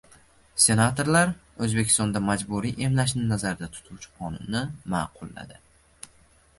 [0.63, 1.33] Senatorlar
[1.67, 5.65] O‘zbekistonda majburiy emlashni nazarda tutuvchi qonunni ma’qulladi